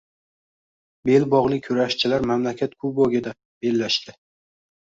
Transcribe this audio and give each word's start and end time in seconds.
Belg‘obli 1.09 1.59
kurashchilar 1.67 2.25
mamlakat 2.31 2.75
kubogida 2.85 3.35
bellashding 3.67 4.19